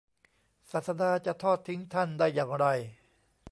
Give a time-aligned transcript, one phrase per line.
[0.71, 2.65] ศาสดาจะทอดทิ้งท่านได้อย่างไร